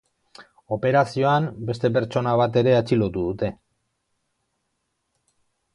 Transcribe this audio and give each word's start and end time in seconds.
Operazioan, 0.77 1.49
beste 1.67 1.91
pertsona 1.97 2.33
bat 2.41 2.59
ere 2.63 2.75
atxilotu 2.79 3.27
dute. 3.29 3.53